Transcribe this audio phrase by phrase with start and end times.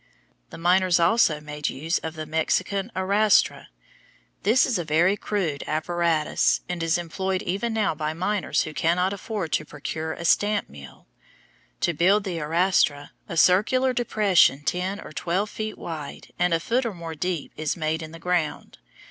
[0.49, 3.67] The miners also made use of the Mexican arastra.
[4.41, 9.13] This is a very crude apparatus, and is employed even now by miners who cannot
[9.13, 11.05] afford to procure a stamp mill.
[11.81, 16.83] To build an arastra, a circular depression ten or twelve feet wide and a foot
[16.83, 18.79] or more deep is made in the ground.